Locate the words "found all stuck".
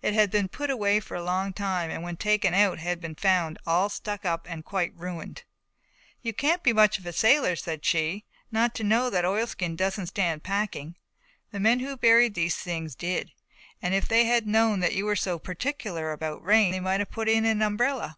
3.14-4.24